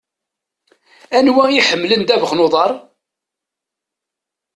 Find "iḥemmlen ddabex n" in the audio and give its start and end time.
1.59-2.43